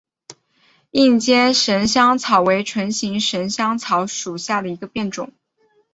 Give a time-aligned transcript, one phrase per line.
[0.89, 5.31] 硬尖神香草为唇形科神香草属下的一个变种。